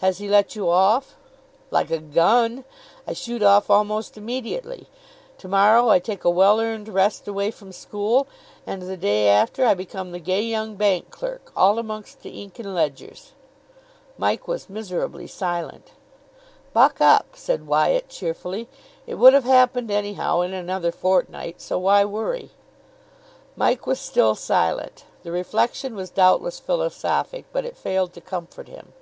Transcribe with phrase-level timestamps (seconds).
[0.00, 1.16] "Has he let you off?"
[1.72, 2.64] "Like a gun.
[3.08, 4.86] I shoot off almost immediately.
[5.38, 8.28] To morrow I take a well earned rest away from school,
[8.66, 12.58] and the day after I become the gay young bank clerk, all amongst the ink
[12.60, 13.32] and ledgers."
[14.16, 15.90] Mike was miserably silent.
[16.74, 18.68] "Buck up," said Wyatt cheerfully.
[19.08, 21.60] "It would have happened anyhow in another fortnight.
[21.60, 22.50] So why worry?"
[23.56, 25.04] Mike was still silent.
[25.24, 28.92] The reflection was doubtless philosophic, but it failed to comfort him.